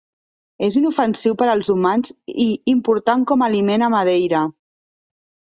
És 0.67 0.77
inofensiu 0.79 1.35
per 1.41 1.49
als 1.51 1.69
humans 1.73 2.15
i 2.47 2.47
important 2.75 3.27
com 3.33 3.45
a 3.45 3.51
aliment 3.53 3.87
a 3.91 3.93
Madeira. 3.97 4.43